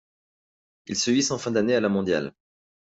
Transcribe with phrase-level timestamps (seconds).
[0.87, 2.33] Il se hisse en fin d'année à la mondiale.